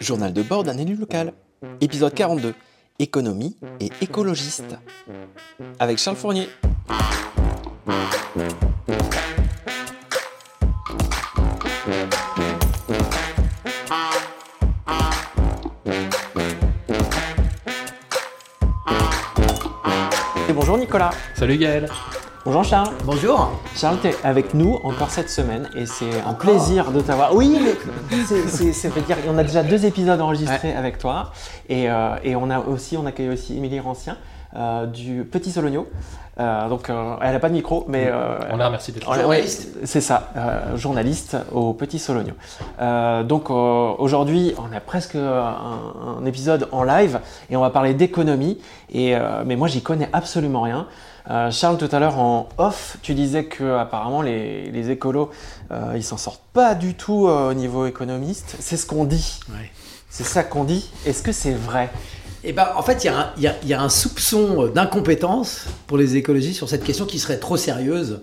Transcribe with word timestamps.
Journal 0.00 0.32
de 0.32 0.42
bord 0.42 0.64
d'un 0.64 0.76
élu 0.78 0.96
local. 0.96 1.32
Épisode 1.80 2.14
42. 2.14 2.54
Économie 2.98 3.56
et 3.80 3.90
écologiste. 4.00 4.76
Avec 5.78 5.98
Charles 5.98 6.16
Fournier. 6.16 6.48
Et 20.48 20.52
bonjour 20.52 20.76
Nicolas. 20.76 21.10
Salut 21.36 21.56
Gaël. 21.56 21.88
Bonjour 22.44 22.64
Charles. 22.64 22.88
Bonjour. 23.04 23.50
Charles, 23.76 23.98
tu 24.02 24.08
es 24.08 24.16
avec 24.24 24.52
nous 24.54 24.74
encore 24.82 25.10
cette 25.10 25.30
semaine 25.30 25.68
et 25.76 25.86
c'est 25.86 26.20
un 26.26 26.34
plaisir 26.34 26.90
de 26.90 27.00
t'avoir. 27.00 27.34
Oui, 27.36 27.56
mais 28.10 28.72
ça 28.72 28.88
veut 28.88 29.00
dire 29.02 29.16
qu'on 29.24 29.38
a 29.38 29.44
déjà 29.44 29.62
deux 29.62 29.86
épisodes 29.86 30.20
enregistrés 30.20 30.74
avec 30.74 30.98
toi 30.98 31.30
et, 31.68 31.88
euh, 31.88 32.16
et 32.24 32.34
on 32.34 32.50
a 32.50 32.58
aussi 32.58 32.96
on 32.96 33.06
accueille 33.06 33.28
aussi 33.30 33.56
Émilie 33.56 33.78
Rancien 33.78 34.16
euh, 34.56 34.86
du 34.86 35.22
Petit 35.24 35.52
Sologno. 35.52 35.86
Euh, 36.40 36.68
donc 36.68 36.88
euh, 36.90 37.14
elle 37.22 37.32
n'a 37.32 37.38
pas 37.38 37.48
de 37.48 37.54
micro, 37.54 37.84
mais 37.88 38.06
euh, 38.08 38.38
On 38.50 38.56
la 38.56 38.66
remercie 38.66 38.90
d'être 38.90 39.08
on- 39.08 39.12
là. 39.14 39.28
ouais, 39.28 39.44
c'est 39.84 40.00
ça, 40.00 40.30
euh, 40.36 40.76
journaliste 40.76 41.36
au 41.52 41.74
Petit 41.74 41.98
Sologno. 42.00 42.32
Euh, 42.80 43.22
donc 43.22 43.50
euh, 43.50 43.92
aujourd'hui, 43.98 44.52
on 44.58 44.74
a 44.74 44.80
presque 44.80 45.14
un, 45.14 46.18
un 46.18 46.24
épisode 46.24 46.68
en 46.72 46.82
live 46.82 47.20
et 47.50 47.56
on 47.56 47.60
va 47.60 47.70
parler 47.70 47.94
d'économie. 47.94 48.58
Et 48.90 49.14
euh, 49.14 49.42
mais 49.46 49.54
moi, 49.56 49.68
j'y 49.68 49.82
connais 49.82 50.08
absolument 50.12 50.62
rien. 50.62 50.86
Euh, 51.30 51.50
Charles, 51.50 51.78
tout 51.78 51.88
à 51.92 51.98
l'heure 52.00 52.18
en 52.18 52.48
off, 52.58 52.96
tu 53.02 53.14
disais 53.14 53.44
que 53.44 53.76
apparemment 53.78 54.22
les, 54.22 54.70
les 54.70 54.90
écolos, 54.90 55.30
euh, 55.70 55.92
ils 55.94 56.02
s'en 56.02 56.16
sortent 56.16 56.42
pas 56.52 56.74
du 56.74 56.94
tout 56.94 57.28
euh, 57.28 57.50
au 57.50 57.54
niveau 57.54 57.86
économiste. 57.86 58.56
C'est 58.58 58.76
ce 58.76 58.86
qu'on 58.86 59.04
dit. 59.04 59.38
Ouais. 59.50 59.70
C'est 60.10 60.24
ça 60.24 60.42
qu'on 60.42 60.64
dit. 60.64 60.90
Est-ce 61.06 61.22
que 61.22 61.32
c'est 61.32 61.52
vrai? 61.54 61.90
Eh 62.44 62.52
ben, 62.52 62.66
en 62.76 62.82
fait, 62.82 63.04
il 63.04 63.06
y, 63.06 63.10
a 63.10 63.18
un- 63.18 63.30
il 63.36 63.42
y 63.44 63.46
a- 63.46 63.54
il 63.62 63.68
y 63.68 63.74
a 63.74 63.80
un 63.80 63.88
soupçon 63.88 64.66
d'incompétence 64.66 65.66
pour 65.86 65.96
les 65.96 66.16
écologistes 66.16 66.56
sur 66.56 66.68
cette 66.68 66.82
question 66.82 67.06
qui 67.06 67.20
serait 67.20 67.38
trop 67.38 67.56
sérieuse 67.56 68.20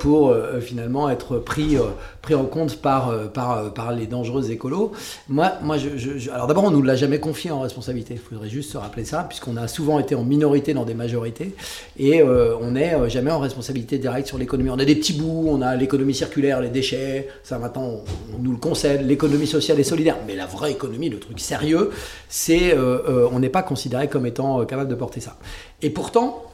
pour 0.00 0.30
euh, 0.30 0.60
finalement 0.60 1.08
être 1.10 1.36
pris, 1.38 1.76
euh, 1.76 1.82
pris 2.22 2.36
en 2.36 2.44
compte 2.44 2.76
par, 2.76 3.10
euh, 3.10 3.26
euh, 3.36 3.70
par 3.70 3.92
les 3.92 4.06
dangereux 4.06 4.52
écolos. 4.52 4.92
Moi, 5.28 5.52
moi 5.62 5.76
je, 5.76 6.30
alors 6.30 6.46
d'abord, 6.46 6.64
on 6.64 6.70
ne 6.70 6.76
nous 6.76 6.82
l'a 6.82 6.94
jamais 6.94 7.18
confié 7.18 7.50
en 7.50 7.60
responsabilité. 7.60 8.14
Il 8.14 8.20
faudrait 8.20 8.48
juste 8.48 8.70
se 8.70 8.78
rappeler 8.78 9.04
ça, 9.04 9.26
puisqu'on 9.28 9.56
a 9.56 9.66
souvent 9.66 9.98
été 9.98 10.14
en 10.14 10.22
minorité 10.22 10.72
dans 10.72 10.84
des 10.84 10.94
majorités 10.94 11.54
et 11.98 12.22
euh, 12.22 12.54
on 12.60 12.72
n'est 12.72 13.10
jamais 13.10 13.32
en 13.32 13.40
responsabilité 13.40 13.98
directe 13.98 14.28
sur 14.28 14.38
l'économie. 14.38 14.70
On 14.70 14.78
a 14.78 14.84
des 14.84 14.94
petits 14.94 15.14
bouts, 15.14 15.48
on 15.48 15.60
a 15.62 15.74
l'économie 15.74 16.14
circulaire, 16.14 16.60
les 16.60 16.68
déchets, 16.68 17.28
ça 17.42 17.58
maintenant 17.58 18.02
on, 18.32 18.38
nous 18.40 18.52
le 18.52 18.58
concède, 18.58 19.04
l'économie 19.04 19.48
sociale 19.48 19.80
et 19.80 19.84
solidaire. 19.84 20.16
Mais 20.26 20.36
la 20.36 20.46
vraie 20.46 20.70
économie, 20.70 21.10
le 21.10 21.18
truc 21.18 21.40
sérieux, 21.40 21.90
c'est 22.28 22.72
euh, 22.72 23.28
on 23.32 23.40
n'est 23.40 23.48
pas 23.48 23.62
considéré 23.64 24.06
comme 24.06 24.26
étant 24.26 24.64
capable 24.64 24.88
de 24.88 24.94
porter 24.94 25.20
ça. 25.20 25.36
Et 25.82 25.90
pourtant, 25.90 26.44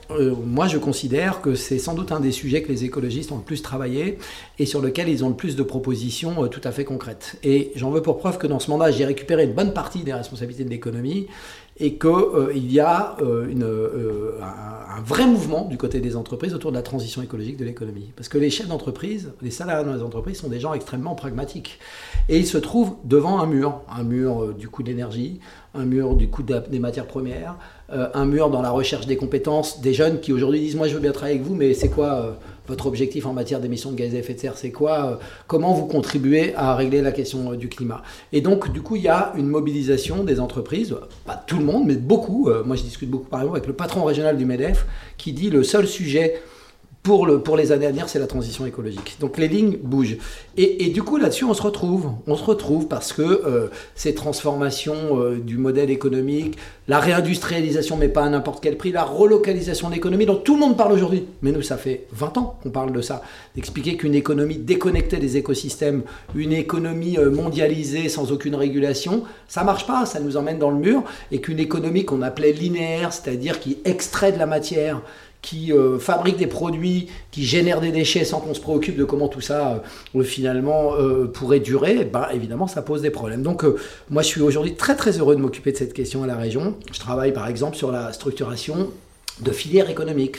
moi 0.47 0.69
je 0.69 0.79
considère 0.79 1.43
que 1.43 1.55
c'est 1.55 1.79
sans 1.79 1.93
doute 1.93 2.13
un 2.13 2.21
des 2.21 2.33
sujets 2.33 2.63
que 2.63 2.73
les 2.73 2.85
écologistes 2.85 3.31
ont 3.31 3.37
le 3.37 3.43
plus 3.43 3.61
travaillé 3.61 4.17
et 4.59 4.65
sur 4.65 4.81
lequel 4.81 5.11
ils 5.11 5.23
ont 5.23 5.29
le 5.29 5.35
plus 5.35 5.58
de 5.59 5.63
propositions 5.63 6.45
euh, 6.45 6.49
tout 6.49 6.61
à 6.65 6.73
fait 6.73 6.85
concrètes. 6.85 7.37
Et 7.43 7.73
j'en 7.75 7.91
veux 7.91 8.03
pour 8.03 8.19
preuve 8.19 8.39
que 8.39 8.47
dans 8.47 8.59
ce 8.59 8.71
mandat, 8.71 8.91
j'ai 8.91 9.05
récupéré 9.05 9.45
une 9.45 9.53
bonne 9.53 9.73
partie 9.73 10.03
des 10.05 10.15
responsabilités 10.15 10.65
de 10.65 10.71
l'économie 10.71 11.27
et 11.81 11.95
qu'il 11.95 12.73
y 12.73 12.81
a 12.81 13.17
euh, 13.21 13.47
euh, 13.63 14.41
un, 14.43 15.01
vrai 15.03 15.27
mouvement 15.27 15.65
du 15.65 15.77
côté 15.77 16.01
des 16.01 16.17
entreprises 16.17 16.53
autour 16.53 16.73
de 16.73 16.77
la 16.77 16.83
transition 16.83 17.23
écologique 17.23 17.57
de 17.57 17.65
l'économie. 17.65 18.13
Parce 18.17 18.29
que 18.29 18.37
les 18.37 18.51
chefs 18.51 18.67
d'entreprise, 18.67 19.31
les 19.43 19.53
salariés 19.53 19.85
dans 19.85 19.95
les 19.95 20.03
entreprises 20.03 20.39
sont 20.39 20.49
des 20.49 20.59
gens 20.59 20.75
extrêmement 20.75 21.15
pragmatiques. 21.15 21.79
Et 22.29 22.39
ils 22.39 22.47
se 22.47 22.59
trouvent 22.59 22.97
devant 23.05 23.39
un 23.39 23.47
mur, 23.47 23.83
un 23.89 24.03
mur 24.03 24.43
euh, 24.43 24.55
du 24.59 24.69
coût 24.69 24.83
de 24.83 24.89
l'énergie, 24.89 25.39
un 25.75 25.85
mur 25.85 26.17
du 26.17 26.29
coût 26.29 26.43
des 26.43 26.79
matières 26.81 27.07
premières, 27.07 27.57
euh, 27.91 28.09
un 28.13 28.27
mur 28.27 28.51
dans 28.51 28.61
la 28.61 28.71
recherche 28.71 29.07
des 29.07 29.17
compétences, 29.17 29.81
des 29.81 29.95
jeunes 29.95 30.21
qui 30.21 30.33
aujourd'hui 30.35 30.61
disent 30.61 30.77
moi 30.77 30.89
je 30.89 30.95
veux 30.95 31.01
bien 31.01 31.13
travailler 31.13 31.39
avec 31.39 31.49
vous, 31.49 31.55
mais 31.55 31.73
c'est 31.73 31.89
quoi 31.89 32.13
euh, 32.13 32.31
votre 32.67 32.87
objectif 32.87 33.25
en 33.25 33.33
matière 33.33 33.61
d'émissions 33.61 33.91
de 33.91 33.97
gaz 33.97 34.15
à 34.15 34.19
effet 34.19 34.35
de 34.35 34.41
serre? 34.41 34.59
C'est 34.59 34.71
quoi 34.71 35.07
euh, 35.07 35.17
Comment 35.47 35.73
vous 35.73 35.87
contribuez 35.87 36.55
à 36.55 36.75
régler 36.75 37.01
la 37.01 37.13
question 37.13 37.55
du 37.55 37.71
climat? 37.71 38.03
Et 38.33 38.43
donc 38.43 38.71
du 38.73 38.83
coup 38.83 38.97
il 38.97 39.03
y 39.03 39.09
a 39.09 39.33
une 39.37 39.47
mobilisation 39.47 40.23
des 40.23 40.39
entreprises, 40.39 40.97
pas 41.25 41.43
tout 41.47 41.57
le 41.57 41.65
monde, 41.65 41.85
mais 41.87 41.95
beaucoup. 41.95 42.51
Moi 42.67 42.77
je 42.77 42.83
discute 42.83 43.09
beaucoup 43.09 43.29
par 43.29 43.41
exemple 43.41 43.57
avec 43.57 43.69
le 43.69 43.75
patron 43.75 44.05
régional 44.05 44.37
du 44.37 44.45
Medef 44.45 44.87
qui 45.17 45.33
dit 45.33 45.49
le 45.49 45.63
seul 45.63 45.87
sujet 45.87 46.43
pour, 47.09 47.25
le, 47.25 47.41
pour 47.41 47.57
les 47.57 47.73
années 47.73 47.87
à 47.87 47.91
venir, 47.91 48.07
c'est 48.07 48.19
la 48.19 48.27
transition 48.27 48.67
écologique. 48.67 49.17
Donc 49.19 49.39
les 49.39 49.49
lignes 49.49 49.79
bougent. 49.83 50.19
Et, 50.59 50.85
et 50.85 50.91
du 50.91 51.03
coup, 51.03 51.17
là-dessus, 51.17 51.47
on 51.47 51.55
se 51.55 51.63
retrouve. 51.63 52.11
On 52.27 52.37
se 52.37 52.45
retrouve 52.45 52.87
parce 52.87 53.15
que 53.15 53.23
euh, 53.23 53.69
ces 53.95 54.15
transformations 54.15 55.19
euh, 55.19 55.39
du 55.39 55.57
modèle 55.57 55.89
économique, 55.89 56.59
la 56.87 57.01
réindustrialisation, 57.01 57.97
mais 57.97 58.09
pas 58.11 58.25
à 58.25 58.29
n'importe 58.29 58.63
quel 58.63 58.77
prix, 58.77 58.93
la 58.93 59.05
relocalisation 59.05 59.89
de 59.89 59.95
l'économie, 59.95 60.27
dont 60.27 60.37
tout 60.37 60.53
le 60.53 60.61
monde 60.61 60.77
parle 60.77 60.93
aujourd'hui. 60.93 61.25
Mais 61.41 61.51
nous, 61.51 61.63
ça 61.63 61.79
fait 61.79 62.05
20 62.13 62.37
ans 62.37 62.59
qu'on 62.63 62.71
parle 62.71 62.93
de 62.93 63.01
ça. 63.01 63.23
D'expliquer 63.55 63.97
qu'une 63.97 64.15
économie 64.15 64.59
déconnectée 64.59 65.17
des 65.17 65.39
écosystèmes, 65.39 66.03
une 66.35 66.53
économie 66.53 67.17
euh, 67.17 67.31
mondialisée 67.31 68.11
sans 68.11 68.33
aucune 68.33 68.55
régulation, 68.55 69.23
ça 69.49 69.65
marche 69.65 69.87
pas, 69.87 70.05
ça 70.05 70.21
nous 70.21 70.37
emmène 70.37 70.59
dans 70.59 70.71
le 70.71 70.79
mur. 70.79 71.05
Et 71.33 71.41
qu'une 71.41 71.59
économie 71.59 72.05
qu'on 72.05 72.21
appelait 72.21 72.53
linéaire, 72.53 73.15
c'est-à-dire 73.15 73.61
qui 73.61 73.79
extrait 73.87 74.33
de 74.33 74.39
la 74.39 74.45
matière, 74.45 75.01
qui 75.43 75.73
euh, 75.73 75.99
fabrique 75.99 76.37
des 76.37 76.47
produits, 76.47 77.09
qui 77.31 77.45
génèrent 77.45 77.81
des 77.81 77.93
déchets 77.93 78.25
sans 78.25 78.41
qu'on 78.41 78.55
se 78.55 78.61
préoccupe 78.61 78.97
de 78.97 79.05
comment 79.05 79.29
tout 79.29 79.41
ça 79.41 79.83
euh, 80.15 80.23
finalement 80.23 80.95
euh, 80.97 81.27
pourrait 81.27 81.61
durer, 81.61 82.05
bah, 82.05 82.31
évidemment 82.35 82.67
ça 82.67 82.83
pose 82.83 83.03
des 83.03 83.11
problèmes. 83.11 83.43
Donc 83.43 83.65
euh, 83.65 83.77
moi 84.11 84.23
je 84.23 84.29
suis 84.29 84.41
aujourd'hui 84.41 84.75
très 84.75 84.97
très 84.97 85.19
heureux 85.19 85.37
de 85.37 85.41
m'occuper 85.41 85.73
de 85.73 85.77
cette 85.77 85.95
question 85.95 86.23
à 86.23 86.27
la 86.27 86.37
région. 86.37 86.77
Je 86.93 86.99
travaille 86.99 87.33
par 87.33 87.47
exemple 87.49 87.77
sur 87.77 87.93
la 87.93 88.13
structuration 88.13 88.91
de 89.41 89.53
filières 89.53 89.89
économiques, 89.89 90.39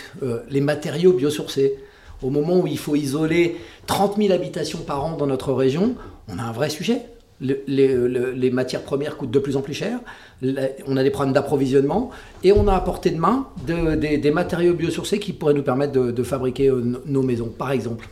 les 0.49 0.59
matériaux 0.59 1.13
biosourcés. 1.13 1.77
Au 2.21 2.29
moment 2.29 2.59
où 2.59 2.67
il 2.67 2.77
faut 2.77 2.97
isoler 2.97 3.55
30 3.87 4.17
000 4.17 4.33
habitations 4.33 4.79
par 4.79 5.05
an 5.05 5.15
dans 5.15 5.25
notre 5.25 5.53
région, 5.53 5.95
on 6.27 6.37
a 6.37 6.43
un 6.43 6.51
vrai 6.51 6.69
sujet. 6.69 7.03
Le- 7.41 7.61
les, 7.67 7.87
le- 7.87 8.31
les 8.31 8.51
matières 8.51 8.81
premières 8.83 9.15
coûtent 9.17 9.31
de 9.31 9.39
plus 9.39 9.55
en 9.55 9.61
plus 9.61 9.73
cher, 9.73 9.99
on 10.87 10.97
a 10.97 11.03
des 11.03 11.09
problèmes 11.09 11.33
d'approvisionnement, 11.33 12.11
et 12.43 12.51
on 12.51 12.67
a 12.67 12.73
à 12.75 12.81
portée 12.81 13.11
de 13.11 13.17
main 13.19 13.47
de- 13.67 13.95
des, 13.95 14.17
matériaux 14.31 14.73
biosourcés 14.73 15.19
qui 15.19 15.31
pourraient 15.33 15.53
nous 15.53 15.63
permettre 15.63 15.93
de, 15.93 16.11
fabriquer 16.23 16.67
euh, 16.69 16.81
no- 16.81 16.99
nos 17.05 17.23
maisons, 17.23 17.47
par 17.57 17.71
exemple. 17.71 18.07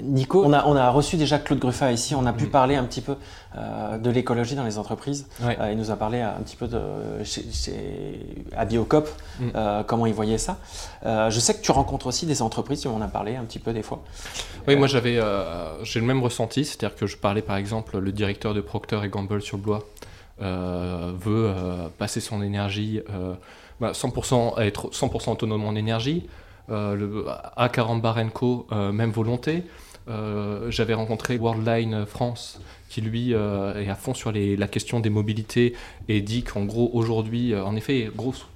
Nico, 0.00 0.44
on 0.44 0.52
a, 0.52 0.64
on 0.66 0.76
a 0.76 0.90
reçu 0.90 1.16
déjà 1.16 1.38
Claude 1.38 1.58
Gruffat 1.58 1.92
ici, 1.92 2.14
on 2.14 2.26
a 2.26 2.32
pu 2.32 2.46
parler 2.46 2.76
un 2.76 2.84
petit 2.84 3.00
peu 3.00 3.16
euh, 3.56 3.98
de 3.98 4.10
l'écologie 4.10 4.54
dans 4.54 4.64
les 4.64 4.78
entreprises. 4.78 5.26
Ouais. 5.42 5.56
Euh, 5.60 5.72
il 5.72 5.78
nous 5.78 5.90
a 5.90 5.96
parlé 5.96 6.20
un 6.20 6.40
petit 6.44 6.56
peu 6.56 6.66
de, 6.68 6.78
chez, 7.24 7.44
chez- 7.52 8.44
à 8.56 8.64
Biocop, 8.64 9.08
Mm. 9.40 9.44
euh, 9.54 9.82
comment 9.84 10.06
il 10.06 10.14
voyait 10.14 10.38
ça. 10.38 10.58
Je 11.04 11.38
sais 11.40 11.54
que 11.54 11.62
tu 11.62 11.70
rencontres 11.70 12.06
aussi 12.08 12.26
des 12.26 12.42
entreprises, 12.42 12.80
tu 12.80 12.88
en 12.88 13.00
as 13.00 13.08
parlé 13.08 13.36
un 13.36 13.44
petit 13.44 13.58
peu 13.60 13.72
des 13.72 13.82
fois. 13.82 14.02
Oui, 14.66 14.76
moi 14.76 14.86
j'avais, 14.88 15.20
j'ai 15.82 16.00
le 16.00 16.06
même 16.06 16.22
ressenti, 16.22 16.64
c'est-à-dire 16.64 16.96
que 16.96 17.06
je 17.06 17.16
parlais 17.16 17.42
par 17.42 17.56
exemple, 17.56 17.98
le 17.98 18.12
directeur 18.12 18.52
de 18.54 18.60
Procter 18.60 19.00
et 19.04 19.08
Gamble 19.08 19.40
sur 19.42 19.58
Blois 19.58 19.84
veut 20.40 21.54
passer 21.98 22.20
son 22.20 22.42
énergie, 22.42 23.00
bah, 23.80 23.92
100% 23.92 24.58
être 24.60 24.90
100% 24.92 25.32
autonome 25.32 25.64
en 25.64 25.74
énergie. 25.74 26.26
Euh, 26.70 26.94
le 26.94 27.24
A40 27.56 28.00
Bar 28.00 28.18
Co, 28.32 28.66
euh, 28.72 28.92
même 28.92 29.10
volonté. 29.10 29.64
Euh, 30.08 30.70
J'avais 30.70 30.94
rencontré 30.94 31.36
Worldline 31.38 32.06
France 32.06 32.60
qui 32.88 33.02
lui 33.02 33.32
est 33.32 33.90
à 33.90 33.94
fond 33.94 34.14
sur 34.14 34.32
la 34.32 34.66
question 34.66 35.00
des 35.00 35.10
mobilités 35.10 35.74
et 36.08 36.22
dit 36.22 36.42
qu'en 36.42 36.64
gros 36.64 36.90
aujourd'hui, 36.94 37.54
en 37.54 37.76
effet, 37.76 38.10
grosse 38.16 38.46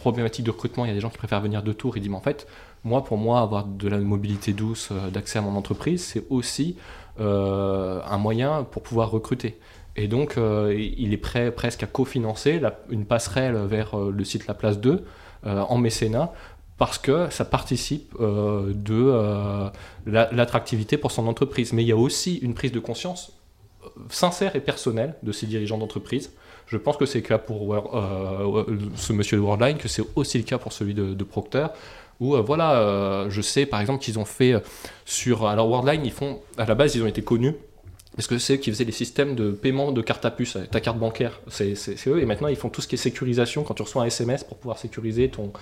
problématique 0.00 0.44
de 0.44 0.50
recrutement, 0.50 0.84
il 0.84 0.88
y 0.88 0.90
a 0.90 0.94
des 0.94 1.00
gens 1.00 1.10
qui 1.10 1.18
préfèrent 1.18 1.40
venir 1.40 1.62
de 1.62 1.72
Tours. 1.72 1.96
Il 1.96 2.02
dit 2.02 2.08
mais 2.08 2.16
en 2.16 2.20
fait, 2.20 2.48
moi 2.82 3.04
pour 3.04 3.18
moi 3.18 3.40
avoir 3.40 3.66
de 3.66 3.86
la 3.86 3.98
mobilité 3.98 4.52
douce, 4.52 4.90
d'accès 5.12 5.38
à 5.38 5.42
mon 5.42 5.54
entreprise, 5.54 6.02
c'est 6.02 6.24
aussi 6.28 6.76
un 7.20 8.18
moyen 8.18 8.64
pour 8.64 8.82
pouvoir 8.82 9.12
recruter. 9.12 9.60
Et 9.94 10.08
donc 10.08 10.34
il 10.36 11.12
est 11.12 11.18
prêt 11.18 11.52
presque 11.52 11.84
à 11.84 11.86
cofinancer 11.86 12.60
une 12.90 13.04
passerelle 13.04 13.58
vers 13.58 13.96
le 13.96 14.24
site 14.24 14.48
La 14.48 14.54
Place 14.54 14.80
2 14.80 15.04
euh, 15.46 15.60
en 15.60 15.78
mécénat 15.78 16.32
parce 16.78 16.98
que 16.98 17.28
ça 17.30 17.44
participe 17.44 18.14
euh, 18.20 18.72
de 18.72 18.94
euh, 18.94 19.68
la- 20.06 20.30
l'attractivité 20.32 20.96
pour 20.96 21.10
son 21.10 21.26
entreprise. 21.26 21.72
Mais 21.72 21.82
il 21.82 21.88
y 21.88 21.92
a 21.92 21.96
aussi 21.96 22.36
une 22.36 22.54
prise 22.54 22.72
de 22.72 22.78
conscience 22.78 23.32
euh, 23.84 23.88
sincère 24.08 24.54
et 24.56 24.60
personnelle 24.60 25.14
de 25.22 25.32
ces 25.32 25.46
dirigeants 25.46 25.78
d'entreprise. 25.78 26.30
Je 26.66 26.76
pense 26.76 26.96
que 26.96 27.06
c'est 27.06 27.18
le 27.20 27.26
cas 27.26 27.38
pour 27.38 27.74
ce 28.94 29.12
monsieur 29.14 29.38
de 29.38 29.42
Worldline, 29.42 29.78
que 29.78 29.88
c'est 29.88 30.02
aussi 30.16 30.36
le 30.36 30.44
cas 30.44 30.58
pour 30.58 30.72
celui 30.74 30.92
de, 30.92 31.24
Procter, 31.24 31.66
où 32.20 32.36
voilà, 32.42 33.24
je 33.30 33.40
sais 33.40 33.64
par 33.64 33.80
exemple 33.80 34.04
qu'ils 34.04 34.18
ont 34.18 34.26
fait 34.26 34.62
sur. 35.06 35.46
Alors 35.46 35.66
Worldline, 35.70 36.04
ils 36.04 36.12
font. 36.12 36.40
À 36.58 36.66
la 36.66 36.74
base, 36.74 36.94
ils 36.94 37.02
ont 37.02 37.06
été 37.06 37.22
connus 37.22 37.54
parce 38.18 38.26
que 38.26 38.36
c'est 38.38 38.54
eux 38.54 38.56
qui 38.56 38.72
faisaient 38.72 38.82
les 38.82 38.90
systèmes 38.90 39.36
de 39.36 39.52
paiement 39.52 39.92
de 39.92 40.02
carte 40.02 40.24
à 40.24 40.32
puce, 40.32 40.56
avec 40.56 40.72
ta 40.72 40.80
carte 40.80 40.98
bancaire, 40.98 41.38
c'est 41.46 41.76
eux. 42.08 42.20
Et 42.20 42.26
maintenant, 42.26 42.48
ils 42.48 42.56
font 42.56 42.68
tout 42.68 42.80
ce 42.80 42.88
qui 42.88 42.96
est 42.96 42.98
sécurisation 42.98 43.62
quand 43.62 43.74
tu 43.74 43.82
reçois 43.82 44.02
un 44.02 44.06
SMS 44.06 44.42
pour 44.42 44.56
pouvoir 44.56 44.76
sécuriser 44.76 45.28
ton, 45.28 45.52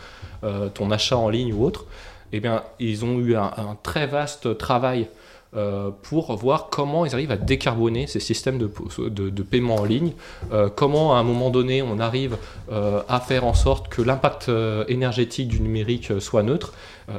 euh, 0.43 0.71
ton 0.71 0.91
achat 0.91 1.19
en 1.19 1.29
ligne 1.29 1.53
ou 1.53 1.63
autre. 1.63 1.85
Eh 2.33 2.41
bien, 2.41 2.63
ils 2.81 3.05
ont 3.05 3.19
eu 3.19 3.37
un, 3.37 3.77
très 3.83 4.07
vaste 4.07 4.57
travail 4.57 5.07
euh, 5.55 5.91
pour 6.05 6.35
voir 6.35 6.71
comment 6.71 7.05
ils 7.05 7.13
arrivent 7.13 7.31
à 7.31 7.37
décarboner 7.37 8.07
ces 8.07 8.21
systèmes 8.21 8.57
de, 8.57 8.71
de, 9.11 9.43
paiement 9.43 9.77
en 9.77 9.85
ligne, 9.85 10.13
euh, 10.51 10.71
comment 10.75 11.15
à 11.15 11.19
un 11.19 11.25
moment 11.25 11.51
donné 11.51 11.83
on 11.83 11.99
arrive 11.99 12.39
euh, 12.73 13.03
à 13.07 13.21
faire 13.21 13.45
en 13.45 13.53
sorte 13.53 13.89
que 13.89 14.01
l'impact 14.01 14.51
énergétique 14.89 15.49
du 15.49 15.61
numérique 15.61 16.11
soit 16.21 16.43
neutre, 16.43 16.73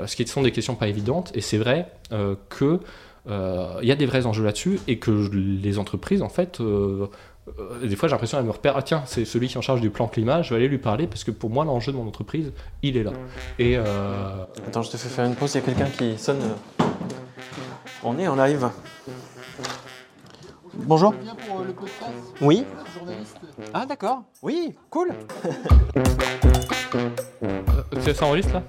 ce 0.08 0.16
qui 0.16 0.26
sont 0.26 0.42
des 0.42 0.52
questions 0.52 0.74
pas 0.74 0.88
évidentes, 0.88 1.32
et 1.36 1.42
c'est 1.42 1.60
vrai 1.60 1.90
que 2.50 2.80
il 3.28 3.88
y 3.88 3.92
a 3.92 3.96
des 3.96 4.06
vrais 4.06 4.26
enjeux 4.26 4.44
là-dessus 4.44 4.80
et 4.88 5.00
que 5.00 5.12
les 5.32 5.80
entreprises 5.80 6.22
en 6.22 6.30
fait 6.30 6.62
des 7.82 7.96
fois 7.96 8.10
j'ai 8.10 8.14
l'impression 8.14 8.38
qu'elles 8.38 8.46
me 8.46 8.52
repèrent, 8.52 8.76
ah 8.78 8.82
tiens, 8.82 9.04
c'est 9.06 9.24
celui 9.24 9.48
qui 9.48 9.54
est 9.54 9.58
en 9.58 9.62
charge 9.62 9.82
du 9.82 9.90
plan 9.90 10.08
climat, 10.08 10.42
je 10.42 10.50
vais 10.50 10.58
aller 10.58 10.68
lui 10.68 10.80
parler 10.80 11.08
parce 11.08 11.24
que 11.24 11.32
pour 11.32 11.50
moi 11.50 11.64
l'enjeu 11.66 11.92
de 11.92 11.98
mon 11.98 12.08
entreprise, 12.08 12.52
il 12.84 12.98
est 12.98 13.04
là. 13.04 13.12
Et 13.60 13.78
Attends, 13.78 14.82
je 14.82 14.92
te 14.92 14.98
fais 14.98 15.10
faire 15.10 15.26
une 15.26 15.36
pause, 15.36 15.54
il 15.56 15.60
y 15.60 15.64
a 15.64 15.66
quelqu'un 15.66 15.90
qui 15.90 16.18
sonne. 16.18 16.40
On 18.04 18.18
est 18.20 18.28
en 18.28 18.36
live. 18.36 18.70
Bonjour. 20.74 21.14
pour 21.48 21.64
le 21.64 21.74
podcast 21.74 22.14
Oui. 22.42 22.64
Ah 23.74 23.86
d'accord. 23.86 24.24
Oui, 24.42 24.76
cool. 24.90 25.14
Euh, 27.44 28.14
ça 28.14 28.26
enregistre 28.26 28.54
là? 28.54 28.64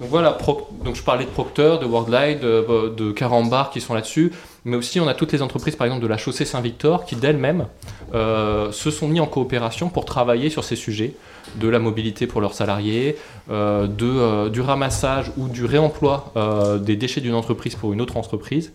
Donc 0.00 0.08
voilà, 0.08 0.38
donc 0.82 0.96
je 0.96 1.02
parlais 1.02 1.26
de 1.26 1.30
Procter, 1.30 1.76
de 1.78 1.84
Worldline, 1.84 2.38
de, 2.38 2.88
de 2.88 3.12
Carambar 3.12 3.68
qui 3.70 3.82
sont 3.82 3.92
là-dessus, 3.92 4.32
mais 4.64 4.76
aussi 4.76 4.98
on 4.98 5.06
a 5.06 5.12
toutes 5.12 5.32
les 5.32 5.42
entreprises 5.42 5.76
par 5.76 5.86
exemple 5.86 6.02
de 6.02 6.08
la 6.08 6.16
chaussée 6.16 6.46
Saint-Victor 6.46 7.04
qui 7.04 7.16
d'elles-mêmes 7.16 7.66
euh, 8.14 8.72
se 8.72 8.90
sont 8.90 9.08
mis 9.08 9.20
en 9.20 9.26
coopération 9.26 9.90
pour 9.90 10.06
travailler 10.06 10.48
sur 10.48 10.64
ces 10.64 10.74
sujets 10.74 11.14
de 11.56 11.68
la 11.68 11.78
mobilité 11.78 12.26
pour 12.26 12.40
leurs 12.40 12.54
salariés, 12.54 13.16
euh, 13.50 13.86
de, 13.86 14.06
euh, 14.06 14.48
du 14.48 14.62
ramassage 14.62 15.32
ou 15.36 15.48
du 15.48 15.66
réemploi 15.66 16.32
des 16.80 16.96
déchets 16.96 17.20
d'une 17.20 17.34
entreprise 17.34 17.74
pour 17.74 17.92
une 17.92 18.00
autre 18.00 18.16
entreprise. 18.16 18.72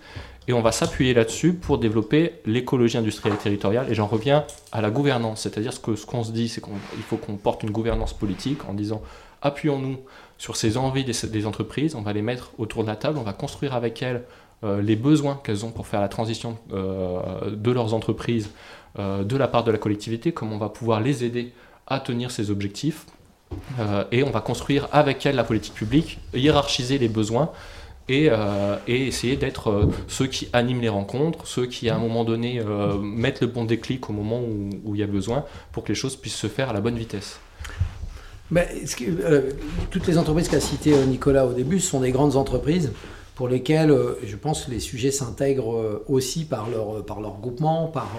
Et 0.48 0.54
on 0.54 0.62
va 0.62 0.72
s'appuyer 0.72 1.16
là-dessus 1.16 1.54
pour 1.54 1.80
développer 1.80 2.34
l'écologie 2.46 3.00
industrielle 3.00 3.34
et 3.34 3.42
territoriale. 3.42 3.88
Et 3.90 3.96
j'en 3.96 4.06
reviens 4.06 4.46
à 4.72 4.80
la 4.80 4.92
gouvernance, 4.92 5.42
c'est-à-dire 5.42 5.74
ce 5.74 5.96
ce 5.96 6.06
qu'on 6.06 6.24
se 6.24 6.32
dit, 6.32 6.50
c'est 6.50 6.62
qu'il 6.62 7.04
faut 7.10 7.18
qu'on 7.18 7.38
porte 7.38 7.64
une 7.64 7.72
gouvernance 7.72 8.14
politique 8.14 8.60
en 8.70 8.76
disant 8.76 9.02
appuyons-nous 9.42 9.98
sur 10.46 10.58
ces 10.58 10.78
envies 10.78 11.04
des, 11.04 11.46
entreprises, 11.48 11.96
on 11.96 12.04
va 12.04 12.14
les 12.14 12.22
mettre 12.22 12.52
autour 12.60 12.84
de 12.84 12.88
la 12.88 12.96
table, 12.96 13.18
on 13.18 13.24
va 13.24 13.34
construire 13.34 13.74
avec 13.74 14.04
elles 14.04 14.22
euh, 14.64 14.80
les 14.80 14.96
besoins 14.96 15.42
qu'elles 15.44 15.66
ont 15.66 15.72
pour 15.72 15.88
faire 15.88 16.02
la 16.02 16.08
transition 16.08 16.60
euh, 16.72 17.50
de 17.50 17.72
leurs 17.72 17.96
entreprises 17.96 18.52
euh, 19.00 19.24
de 19.24 19.38
la 19.38 19.48
part 19.48 19.64
de 19.64 19.72
la 19.72 19.80
collectivité, 19.80 20.34
comment 20.34 20.58
on 20.58 20.60
va 20.60 20.70
pouvoir 20.70 21.02
les 21.02 21.24
aider 21.24 21.52
à 21.88 22.00
tenir 22.00 22.30
ces 22.30 22.52
objectifs. 22.52 23.08
et 24.12 24.22
on 24.24 24.30
va 24.30 24.40
construire 24.40 24.88
avec 24.92 25.26
elles 25.26 25.36
la 25.36 25.44
politique 25.44 25.74
publique, 25.74 26.20
hiérarchiser 26.36 27.00
les 27.00 27.10
besoins 27.10 27.50
et, 28.08 28.30
essayer 28.88 29.38
d'être 29.38 29.90
ceux 30.08 30.28
qui 30.28 30.48
animent 30.54 30.82
les 30.82 30.90
rencontres, 30.90 31.48
ceux 31.48 31.66
qui 31.66 31.90
à 31.90 31.96
un 31.96 32.00
moment 32.00 32.24
donné 32.24 32.62
mettent 33.02 33.42
le 33.42 33.48
bon 33.48 33.66
déclic 33.66 34.10
au 34.12 34.14
moment 34.14 34.42
où 34.86 34.94
il 34.94 35.00
y 35.00 35.04
a 35.04 35.08
besoin 35.08 35.44
pour 35.72 35.84
que 35.84 35.90
les 35.90 35.96
choses 35.96 36.16
puissent 36.16 36.42
se 36.48 36.48
faire 36.48 36.70
à 36.70 36.74
la 36.74 36.82
bonne 36.82 36.98
vitesse. 36.98 37.40
Euh, 38.54 39.52
toutes 39.90 40.08
les 40.08 40.18
entreprises 40.18 40.50
qu'a 40.50 40.60
citées 40.60 40.94
euh, 40.94 41.06
Nicolas 41.06 41.46
au 41.48 41.54
début 41.54 41.80
sont 41.80 42.02
des 42.02 42.12
grandes 42.12 42.36
entreprises 42.36 42.92
pour 43.34 43.50
lesquelles, 43.50 43.92
euh, 43.92 44.20
je 44.24 44.36
pense, 44.36 44.68
les 44.68 44.80
sujets 44.80 45.12
s'intègrent 45.12 46.04
aussi 46.08 46.46
par 46.46 46.70
leur, 46.70 47.04
par 47.06 47.22
leur 47.22 47.40
groupement, 47.40 47.88
par 47.88 48.10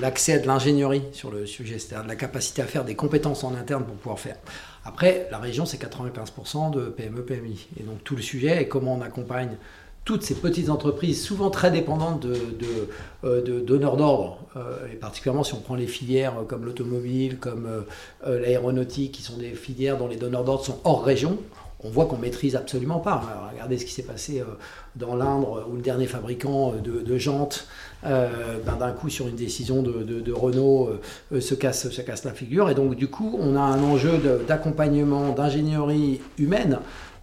l'accès 0.00 0.34
à 0.34 0.38
de 0.38 0.46
l'ingénierie 0.46 1.04
sur 1.12 1.30
le 1.30 1.46
sujet, 1.46 1.78
c'est-à-dire 1.78 2.06
la 2.06 2.16
capacité 2.16 2.60
à 2.62 2.66
faire 2.66 2.84
des 2.84 2.94
compétences 2.94 3.44
en 3.44 3.54
interne 3.54 3.84
pour 3.84 3.94
pouvoir 3.94 4.18
faire. 4.18 4.36
Après, 4.84 5.28
la 5.30 5.38
région, 5.38 5.64
c'est 5.66 5.80
95% 5.80 6.72
de 6.72 6.86
PME, 6.86 7.22
PMI. 7.22 7.68
Et 7.78 7.84
donc 7.84 8.02
tout 8.04 8.16
le 8.16 8.22
sujet 8.22 8.62
est 8.62 8.68
comment 8.68 8.96
on 8.96 9.02
accompagne 9.02 9.56
toutes 10.08 10.22
ces 10.22 10.36
petites 10.36 10.70
entreprises, 10.70 11.22
souvent 11.22 11.50
très 11.50 11.70
dépendantes 11.70 12.26
de, 12.26 12.40
de, 13.22 13.60
donneurs 13.60 13.98
d'ordre, 13.98 14.38
et 14.90 14.96
particulièrement 14.96 15.44
si 15.44 15.52
on 15.52 15.60
prend 15.60 15.74
les 15.74 15.86
filières 15.86 16.32
comme 16.48 16.64
l'automobile, 16.64 17.36
comme 17.36 17.68
l'aéronautique, 18.26 19.12
qui 19.12 19.20
sont 19.20 19.36
des 19.36 19.50
filières 19.50 19.98
dont 19.98 20.08
les 20.08 20.16
donneurs 20.16 20.44
d'ordre 20.44 20.64
sont 20.64 20.78
hors 20.84 21.04
région, 21.04 21.36
on 21.84 21.90
voit 21.90 22.06
qu'on 22.06 22.16
maîtrise 22.16 22.56
absolument 22.56 23.00
pas. 23.00 23.22
regardez 23.52 23.76
ce 23.76 23.84
qui 23.84 23.92
s'est 23.92 24.02
passé 24.02 24.42
dans 24.96 25.14
l'Indre, 25.14 25.66
où 25.70 25.76
le 25.76 25.82
dernier 25.82 26.06
fabricant 26.06 26.72
de, 26.72 27.18
jantes, 27.18 27.66
d'un 28.02 28.92
coup, 28.98 29.10
sur 29.10 29.28
une 29.28 29.36
décision 29.36 29.82
de, 29.82 30.32
Renault, 30.32 30.88
se, 31.38 31.54
casse, 31.54 31.90
se 31.90 32.00
casse 32.00 32.24
la 32.24 32.32
figure. 32.32 32.70
Et 32.70 32.74
donc, 32.74 32.94
du 32.94 33.08
coup, 33.08 33.38
on 33.38 33.56
a 33.56 33.60
un 33.60 33.82
enjeu 33.82 34.18
d'accompagnement, 34.48 35.34
d'ingénierie 35.34 36.22
humaine 36.38 36.78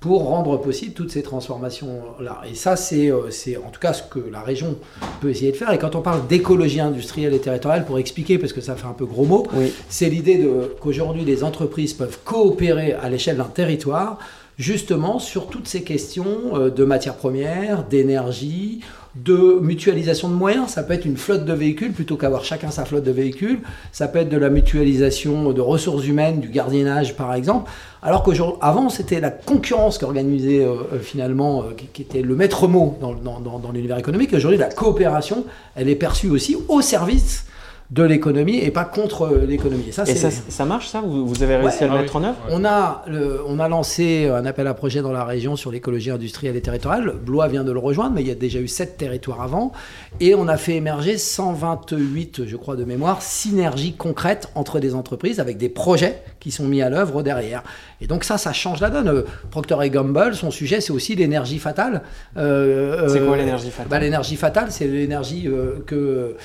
pour 0.06 0.26
rendre 0.26 0.58
possible 0.58 0.94
toutes 0.94 1.10
ces 1.10 1.24
transformations-là. 1.24 2.44
Et 2.48 2.54
ça, 2.54 2.76
euh, 2.94 3.32
c'est 3.32 3.58
en 3.58 3.72
tout 3.72 3.80
cas 3.80 3.92
ce 3.92 4.04
que 4.04 4.20
la 4.32 4.42
région 4.42 4.78
peut 5.20 5.32
essayer 5.32 5.52
de 5.52 5.58
faire. 5.58 5.72
Et 5.72 5.80
quand 5.80 5.96
on 5.96 6.02
parle 6.02 6.28
d'écologie 6.28 6.80
industrielle 6.80 7.34
et 7.34 7.40
territoriale, 7.40 7.86
pour 7.86 7.98
expliquer, 7.98 8.38
parce 8.38 8.54
que 8.54 8.62
ça 8.62 8.76
fait 8.76 8.86
un 8.86 8.94
peu 8.94 9.08
gros 9.08 9.26
mot, 9.26 9.48
c'est 9.90 10.08
l'idée 10.08 10.48
qu'aujourd'hui 10.80 11.26
les 11.26 11.44
entreprises 11.44 11.96
peuvent 11.96 12.20
coopérer 12.24 12.94
à 12.94 13.10
l'échelle 13.10 13.38
d'un 13.38 13.46
territoire, 13.46 14.20
justement 14.60 15.18
sur 15.18 15.48
toutes 15.48 15.68
ces 15.68 15.82
questions 15.82 16.52
euh, 16.54 16.70
de 16.70 16.86
matières 16.86 17.16
premières, 17.16 17.84
d'énergie, 17.84 18.82
de 19.16 19.60
mutualisation 19.62 20.30
de 20.30 20.34
moyens. 20.34 20.70
Ça 20.70 20.84
peut 20.84 20.94
être 20.94 21.06
une 21.06 21.18
flotte 21.18 21.46
de 21.46 21.54
véhicules 21.54 21.94
plutôt 21.94 22.18
qu'avoir 22.18 22.44
chacun 22.44 22.70
sa 22.70 22.86
flotte 22.86 23.04
de 23.04 23.12
véhicules. 23.12 23.60
Ça 23.92 24.08
peut 24.08 24.20
être 24.20 24.30
de 24.30 24.38
la 24.38 24.50
mutualisation 24.50 25.52
de 25.52 25.62
ressources 25.62 26.06
humaines, 26.06 26.42
du 26.42 26.50
gardiennage 26.50 27.16
par 27.16 27.34
exemple. 27.34 27.72
Alors 28.02 28.24
qu'avant, 28.24 28.90
c'était 28.90 29.20
la 29.20 29.32
concurrence 29.32 29.98
qui 29.98 30.06
organisait 30.06 30.64
euh, 30.64 30.76
euh, 30.94 31.00
finalement, 31.00 31.64
euh, 31.64 31.74
qui, 31.94 32.02
était 32.02 32.22
le 32.22 32.36
maître 32.36 32.68
mot 32.68 32.98
dans, 33.02 33.14
dans, 33.14 33.40
dans 33.40 33.72
l'univers 33.72 33.98
économique. 33.98 34.34
Aujourd'hui, 34.34 34.60
la 34.60 34.70
coopération, 34.70 35.46
elle 35.76 35.90
est 35.90 35.96
perçue 35.96 36.30
aussi 36.30 36.56
au 36.68 36.82
service 36.82 37.46
de 37.92 38.04
l'économie 38.04 38.58
et 38.58 38.72
pas 38.72 38.86
contre 38.86 39.42
l'économie. 39.48 39.90
Et, 39.90 39.92
ça, 39.92 40.06
ça, 40.06 40.66
marche 40.66 40.88
ça 40.88 41.02
vous, 41.02 41.44
avez 41.44 41.58
réussi 41.58 41.84
à 41.84 41.88
le 41.88 41.94
mettre 41.94 42.16
en 42.16 42.24
œuvre 42.24 42.38
on 42.50 42.66
a, 42.66 43.06
on 43.48 43.60
a 43.60 43.68
lancé 43.68 44.28
un 44.28 44.46
appel 44.46 44.68
à 44.68 44.74
projet 44.74 45.02
dans 45.02 45.12
la 45.12 45.24
région 45.24 45.56
sur 45.56 45.72
l'écologie 45.72 46.12
industrielle 46.12 46.56
et 46.56 46.62
territoriale. 46.62 47.14
Blois 47.24 47.48
vient 47.48 47.64
de 47.64 47.72
le 47.72 47.80
rejoindre, 47.80 48.16
mais 48.16 48.22
il 48.22 48.28
y 48.28 48.32
a 48.32 48.36
déjà 48.36 48.60
eu 48.60 48.68
sept 48.68 48.98
territoires 48.98 49.42
avant. 49.42 49.72
Et 50.20 50.34
on 50.36 50.48
a 50.48 50.58
fait 50.58 50.76
émerger 50.76 51.18
128, 51.18 52.46
je 52.46 52.56
crois 52.56 52.76
de 52.76 52.86
mémoire, 52.86 53.22
synergies 53.22 53.94
concrètes 53.94 54.50
entre 54.56 54.80
des 54.80 54.96
entreprises 54.96 55.40
avec 55.40 55.58
des 55.58 55.70
projets 55.70 56.22
qui 56.40 56.52
sont 56.52 56.66
mis 56.66 56.82
à 56.82 56.90
l'œuvre 56.90 57.24
derrière. 57.24 57.64
Et 58.02 58.08
donc 58.08 58.24
ça, 58.24 58.38
ça 58.38 58.54
change 58.54 58.82
la 58.82 58.90
donne. 58.90 59.24
Procter 59.52 59.78
et 59.84 59.90
Gamble, 59.90 60.36
son 60.36 60.52
sujet, 60.52 60.82
c'est 60.82 60.92
aussi 60.92 61.16
l'énergie 61.16 61.60
fatale. 61.60 62.02
Euh, 62.38 63.08
c'est 63.10 63.20
quoi 63.20 63.34
euh, 63.34 63.38
l'énergie 63.38 63.70
fatale? 63.72 63.90
Bah, 63.90 64.00
L'énergie 64.00 64.36
fatale, 64.36 64.68
c'est 64.72 64.88
l'énergie 64.88 65.48
euh, 65.48 65.84
que, 65.86 66.36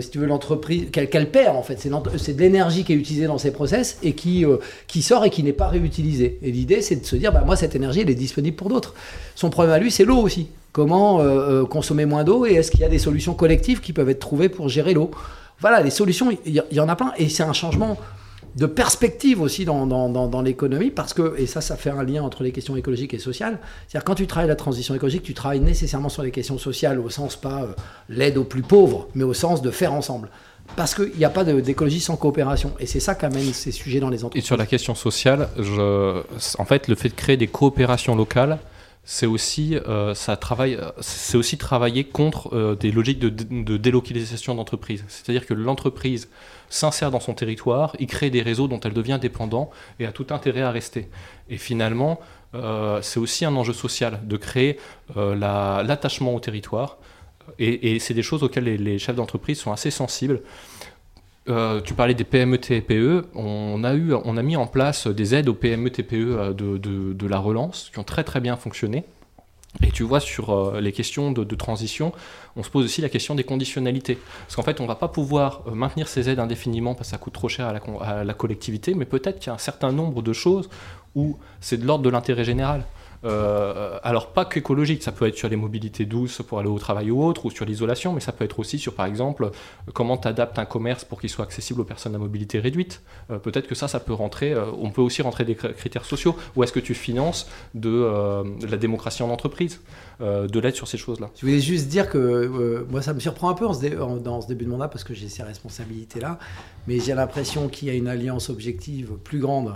si 0.00 0.10
tu 0.10 0.18
veux, 0.18 0.26
l'entreprise, 0.26 0.87
qu'elle 0.90 1.30
perd 1.30 1.56
en 1.56 1.62
fait. 1.62 1.78
C'est 1.78 2.34
de 2.34 2.40
l'énergie 2.40 2.84
qui 2.84 2.92
est 2.92 2.96
utilisée 2.96 3.26
dans 3.26 3.38
ces 3.38 3.50
process 3.50 3.98
et 4.02 4.14
qui, 4.14 4.44
qui 4.86 5.02
sort 5.02 5.24
et 5.24 5.30
qui 5.30 5.42
n'est 5.42 5.52
pas 5.52 5.68
réutilisée. 5.68 6.38
Et 6.42 6.50
l'idée, 6.50 6.82
c'est 6.82 6.96
de 6.96 7.06
se 7.06 7.16
dire, 7.16 7.32
bah, 7.32 7.42
moi, 7.44 7.56
cette 7.56 7.74
énergie, 7.74 8.00
elle 8.00 8.10
est 8.10 8.14
disponible 8.14 8.56
pour 8.56 8.68
d'autres. 8.68 8.94
Son 9.34 9.50
problème 9.50 9.74
à 9.74 9.78
lui, 9.78 9.90
c'est 9.90 10.04
l'eau 10.04 10.18
aussi. 10.18 10.48
Comment 10.72 11.20
consommer 11.66 12.04
moins 12.04 12.24
d'eau 12.24 12.46
et 12.46 12.54
est-ce 12.54 12.70
qu'il 12.70 12.80
y 12.80 12.84
a 12.84 12.88
des 12.88 12.98
solutions 12.98 13.34
collectives 13.34 13.80
qui 13.80 13.92
peuvent 13.92 14.10
être 14.10 14.20
trouvées 14.20 14.48
pour 14.48 14.68
gérer 14.68 14.94
l'eau? 14.94 15.10
Voilà, 15.60 15.82
les 15.82 15.90
solutions, 15.90 16.30
il 16.46 16.62
y, 16.70 16.80
en 16.80 16.88
a 16.88 16.96
plein. 16.96 17.12
Et 17.16 17.28
c'est 17.28 17.42
un 17.42 17.52
changement 17.52 17.96
de 18.56 18.66
perspective 18.66 19.40
aussi 19.40 19.64
dans, 19.64 19.86
dans, 19.86 20.42
l'économie, 20.42 20.90
parce 20.90 21.14
que, 21.14 21.34
et 21.38 21.46
ça, 21.46 21.60
ça 21.60 21.76
fait 21.76 21.90
un 21.90 22.02
lien 22.02 22.22
entre 22.22 22.42
les 22.42 22.52
questions 22.52 22.76
écologiques 22.76 23.14
et 23.14 23.18
sociales, 23.18 23.58
c'est-à-dire 23.86 24.04
quand 24.04 24.14
tu 24.14 24.26
travailles 24.26 24.48
la 24.48 24.56
transition 24.56 24.94
écologique, 24.94 25.22
tu 25.22 25.34
travailles 25.34 25.60
nécessairement 25.60 26.08
sur 26.08 26.22
les 26.22 26.30
questions 26.30 26.58
sociales, 26.58 26.98
au 26.98 27.10
sens 27.10 27.36
pas 27.36 27.62
euh, 27.62 27.72
l'aide 28.08 28.38
aux 28.38 28.44
plus 28.44 28.62
pauvres, 28.62 29.08
mais 29.14 29.24
au 29.24 29.34
sens 29.34 29.62
de 29.62 29.70
faire 29.70 29.92
ensemble. 29.92 30.30
Parce 30.76 30.94
qu'il 30.94 31.16
n'y 31.16 31.24
a 31.24 31.30
pas 31.30 31.44
d'écologie 31.44 32.00
sans 32.00 32.16
coopération. 32.16 32.72
Et 32.78 32.86
c'est 32.86 33.00
ça 33.00 33.14
qu'amène 33.14 33.52
ces 33.52 33.72
sujets 33.72 34.00
dans 34.00 34.10
les 34.10 34.24
entreprises. 34.24 34.44
Et 34.44 34.46
sur 34.46 34.56
la 34.56 34.66
question 34.66 34.94
sociale, 34.94 35.48
en 35.58 36.64
fait, 36.64 36.88
le 36.88 36.94
fait 36.94 37.08
de 37.08 37.14
créer 37.14 37.36
des 37.36 37.48
coopérations 37.48 38.14
locales, 38.14 38.58
c'est 39.10 39.24
aussi, 39.24 39.74
euh, 39.88 40.12
travaille, 40.38 40.78
aussi 41.32 41.56
travailler 41.56 42.04
contre 42.04 42.54
euh, 42.54 42.76
des 42.76 42.92
logiques 42.92 43.18
de, 43.18 43.76
délocalisation 43.78 44.54
d'entreprise. 44.54 45.02
C'est-à-dire 45.08 45.46
que 45.46 45.54
l'entreprise 45.54 46.28
s'insère 46.68 47.10
dans 47.10 47.18
son 47.18 47.32
territoire, 47.32 47.96
il 48.00 48.06
crée 48.06 48.28
des 48.28 48.42
réseaux 48.42 48.68
dont 48.68 48.78
elle 48.80 48.92
devient 48.92 49.18
dépendante 49.18 49.70
et 49.98 50.04
a 50.04 50.12
tout 50.12 50.26
intérêt 50.28 50.60
à 50.60 50.70
rester. 50.70 51.08
Et 51.48 51.56
finalement, 51.56 52.20
euh, 52.54 53.00
c'est 53.00 53.18
aussi 53.18 53.46
un 53.46 53.56
enjeu 53.56 53.72
social 53.72 54.20
de 54.24 54.36
créer 54.36 54.78
l'attachement 55.16 56.34
au 56.34 56.40
territoire. 56.40 56.98
Et, 57.58 57.98
c'est 57.98 58.14
des 58.14 58.22
choses 58.22 58.42
auxquelles 58.42 58.64
les, 58.64 58.98
chefs 58.98 59.16
d'entreprise 59.16 59.58
sont 59.58 59.72
assez 59.72 59.90
sensibles. 59.90 60.40
tu 61.46 61.94
parlais 61.94 62.14
des 62.14 62.24
PME 62.24 62.58
TPE, 62.58 63.26
on 63.34 63.82
a, 63.84 63.94
on 63.94 64.36
a 64.36 64.42
mis 64.42 64.56
en 64.56 64.66
place 64.66 65.06
des 65.06 65.34
aides 65.34 65.48
aux 65.48 65.54
PME 65.54 65.90
TPE 65.90 66.54
de, 66.54 66.76
de, 66.78 67.26
la 67.26 67.38
relance 67.38 67.90
qui 67.92 67.98
ont 67.98 68.04
très 68.04 68.24
très 68.24 68.40
bien 68.40 68.56
fonctionné. 68.56 69.04
Et 69.82 69.90
tu 69.90 70.02
vois, 70.02 70.20
sur 70.20 70.50
euh, 70.50 70.80
les 70.80 70.92
questions 70.92 71.30
de, 71.30 71.54
transition, 71.54 72.12
on 72.56 72.62
se 72.62 72.70
pose 72.70 72.84
aussi 72.84 73.00
la 73.00 73.08
question 73.08 73.34
des 73.34 73.44
conditionnalités. 73.44 74.18
Parce 74.42 74.56
qu'en 74.56 74.62
fait, 74.62 74.80
on 74.80 74.84
ne 74.84 74.88
va 74.88 74.96
pas 74.96 75.08
pouvoir 75.08 75.62
euh, 75.66 75.72
maintenir 75.72 76.08
ces 76.08 76.28
aides 76.28 76.40
indéfiniment 76.40 76.94
parce 76.94 77.08
que 77.08 77.12
ça 77.12 77.18
coûte 77.18 77.34
trop 77.34 77.48
cher 77.48 77.68
à 77.68 78.24
la, 78.24 78.34
collectivité, 78.34 78.94
mais 78.94 79.04
peut-être 79.04 79.38
qu'il 79.38 79.48
y 79.48 79.50
a 79.50 79.54
un 79.54 79.58
certain 79.58 79.92
nombre 79.92 80.22
de 80.22 80.32
choses 80.32 80.68
où 81.14 81.36
c'est 81.60 81.76
de 81.76 81.86
l'ordre 81.86 82.02
de 82.02 82.10
l'intérêt 82.10 82.44
général. 82.44 82.84
Euh, 83.24 83.98
alors 84.02 84.32
pas 84.32 84.44
qu'écologique, 84.44 85.02
ça 85.02 85.12
peut 85.12 85.26
être 85.26 85.36
sur 85.36 85.48
les 85.48 85.56
mobilités 85.56 86.06
douces 86.06 86.42
pour 86.46 86.58
aller 86.58 86.68
au 86.68 86.78
travail 86.78 87.10
ou 87.10 87.22
autre, 87.22 87.46
ou 87.46 87.50
sur 87.50 87.64
l'isolation, 87.64 88.12
mais 88.12 88.20
ça 88.20 88.32
peut 88.32 88.44
être 88.44 88.58
aussi 88.58 88.78
sur, 88.78 88.94
par 88.94 89.06
exemple, 89.06 89.50
comment 89.92 90.16
tu 90.16 90.28
adaptes 90.28 90.58
un 90.58 90.64
commerce 90.64 91.04
pour 91.04 91.20
qu'il 91.20 91.30
soit 91.30 91.44
accessible 91.44 91.80
aux 91.80 91.84
personnes 91.84 92.14
à 92.14 92.18
mobilité 92.18 92.58
réduite. 92.58 93.02
Euh, 93.30 93.38
peut-être 93.38 93.66
que 93.66 93.74
ça, 93.74 93.88
ça 93.88 94.00
peut 94.00 94.12
rentrer, 94.12 94.52
euh, 94.52 94.66
on 94.78 94.90
peut 94.90 95.02
aussi 95.02 95.22
rentrer 95.22 95.44
des 95.44 95.54
critères 95.54 96.04
sociaux. 96.04 96.36
Ou 96.56 96.62
est-ce 96.62 96.72
que 96.72 96.80
tu 96.80 96.94
finances 96.94 97.48
de, 97.74 98.08
la 98.68 98.76
démocratie 98.76 99.22
en 99.22 99.30
entreprise, 99.30 99.80
de 100.20 100.60
l'aide 100.60 100.74
sur 100.74 100.88
ces 100.88 100.98
choses-là? 100.98 101.30
Je 101.36 101.46
voulais 101.46 101.60
juste 101.60 101.88
dire 101.88 102.08
que 102.08 102.86
moi, 102.90 103.02
ça 103.02 103.14
me 103.14 103.20
surprend 103.20 103.50
un 103.50 103.54
peu 103.54 103.66
en 103.66 104.16
dans 104.16 104.40
ce 104.40 104.48
début 104.48 104.64
de 104.64 104.70
mandat 104.70 104.88
parce 104.88 105.04
que 105.04 105.14
j'ai 105.14 105.28
ces 105.28 105.42
responsabilités-là, 105.42 106.38
mais 106.86 107.00
j'ai 107.00 107.14
l'impression 107.14 107.68
qu'il 107.68 107.88
y 107.88 107.90
a 107.90 107.94
une 107.94 108.08
alliance 108.08 108.50
objective 108.50 109.12
plus 109.22 109.38
grande 109.38 109.74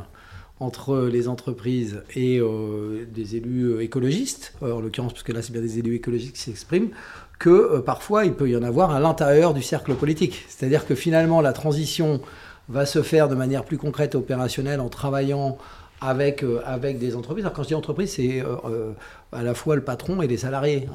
entre 0.63 1.09
les 1.09 1.29
entreprises 1.29 2.03
et 2.15 2.39
euh, 2.39 3.05
des 3.13 3.37
élus 3.37 3.65
euh, 3.65 3.83
écologistes, 3.83 4.55
euh, 4.63 4.73
en 4.73 4.81
l'occurrence, 4.81 5.13
parce 5.13 5.25
que 5.25 5.33
là 5.33 5.43
c'est 5.43 5.53
bien 5.53 5.61
des 5.61 5.81
élus 5.81 5.97
écologistes 5.97 6.37
qui 6.37 6.43
s'expriment, 6.43 6.91
que 7.39 7.81
parfois 7.81 8.25
il 8.25 8.35
peut 8.35 8.49
y 8.49 8.57
en 8.57 8.63
avoir 8.63 8.93
à 8.93 9.01
l'intérieur 9.01 9.55
du 9.55 9.63
cercle 9.63 9.95
politique. 9.95 10.45
C'est-à-dire 10.49 10.87
que 10.87 10.95
finalement 10.95 11.41
la 11.41 11.53
transition 11.53 12.21
va 12.69 12.87
se 12.87 13.03
faire 13.03 13.29
de 13.29 13.35
manière 13.35 13.65
plus 13.65 13.79
concrète 13.79 14.15
et 14.15 14.17
opérationnelle 14.17 14.81
en 14.81 14.89
travaillant 14.89 15.59
avec, 16.01 16.45
avec 16.65 17.01
des 17.01 17.17
entreprises. 17.17 17.45
Alors 17.45 17.55
quand 17.55 17.65
je 17.65 17.69
dis 17.69 17.75
entreprise, 17.75 18.13
c'est 18.13 18.45
à 19.33 19.43
la 19.43 19.55
fois 19.55 19.77
le 19.77 19.83
patron 19.83 20.23
et 20.23 20.27
les 20.27 20.37
salariés. 20.37 20.89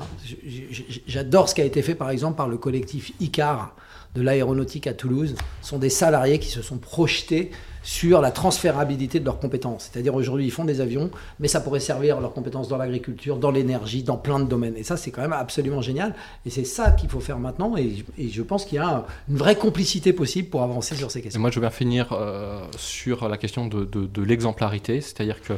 J'adore 1.07 1.49
ce 1.49 1.55
qui 1.55 1.61
a 1.61 1.65
été 1.65 1.81
fait 1.81 1.95
par 1.95 2.09
exemple 2.09 2.37
par 2.37 2.47
le 2.47 2.57
collectif 2.57 3.11
ICAR 3.19 3.75
de 4.15 4.21
l'aéronautique 4.21 4.87
à 4.87 4.93
Toulouse. 4.93 5.35
Ce 5.61 5.69
sont 5.69 5.79
des 5.79 5.89
salariés 5.89 6.39
qui 6.39 6.49
se 6.49 6.61
sont 6.61 6.77
projetés 6.77 7.51
sur 7.83 8.19
la 8.19 8.31
transférabilité 8.31 9.19
de 9.19 9.25
leurs 9.25 9.39
compétences. 9.39 9.89
C'est-à-dire 9.91 10.13
aujourd'hui, 10.13 10.45
ils 10.45 10.51
font 10.51 10.65
des 10.65 10.81
avions, 10.81 11.09
mais 11.39 11.47
ça 11.47 11.61
pourrait 11.61 11.79
servir 11.79 12.19
leurs 12.19 12.33
compétences 12.33 12.67
dans 12.67 12.77
l'agriculture, 12.77 13.37
dans 13.37 13.51
l'énergie, 13.51 14.03
dans 14.03 14.17
plein 14.17 14.39
de 14.39 14.45
domaines. 14.45 14.75
Et 14.75 14.83
ça, 14.83 14.97
c'est 14.97 15.11
quand 15.11 15.21
même 15.21 15.33
absolument 15.33 15.81
génial. 15.81 16.13
Et 16.45 16.49
c'est 16.49 16.65
ça 16.65 16.91
qu'il 16.91 17.09
faut 17.09 17.21
faire 17.21 17.39
maintenant. 17.39 17.77
Et, 17.77 18.03
je 18.29 18.41
pense 18.41 18.65
qu'il 18.65 18.75
y 18.75 18.81
a 18.81 19.05
une 19.29 19.37
vraie 19.37 19.55
complicité 19.55 20.11
possible 20.13 20.49
pour 20.49 20.63
avancer 20.63 20.95
sur 20.95 21.11
ces 21.11 21.21
questions. 21.21 21.39
moi, 21.39 21.49
je 21.49 21.59
vais 21.59 21.69
finir 21.69 22.11
euh, 22.11 22.59
sur 22.77 23.29
la 23.29 23.37
question 23.37 23.67
de 23.67 24.21
l'exemplarité. 24.21 24.99
C'est-à-dire 24.99 25.41
que 25.41 25.53